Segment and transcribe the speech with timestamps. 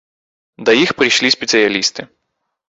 [0.69, 2.01] Да іх прыйшлі спецыялісты.